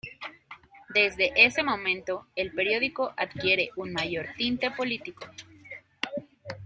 [0.95, 5.27] Desde ese momento, el periódico adquiere un mayor tinte político.